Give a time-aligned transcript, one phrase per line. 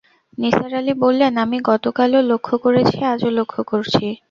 [0.37, 4.05] নিসার আলি বললেন, আমি গত কালও লক্ষ করেছি, আজও লক্ষ করছি।